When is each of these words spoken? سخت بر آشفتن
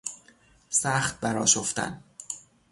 سخت 0.69 1.19
بر 1.19 1.37
آشفتن 1.37 2.03